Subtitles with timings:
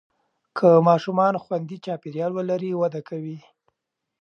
[0.57, 3.37] که ماشومان خوندي چاپېریال ولري، وده کوي.